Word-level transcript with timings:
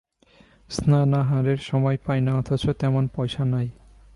স্নানাহারের 0.69 1.57
সময় 1.57 1.97
পায় 2.05 2.21
না, 2.21 2.31
অথচ 2.37 2.63
তেমন 2.79 3.03
পয়সা 3.15 3.43
নাই। 3.45 3.67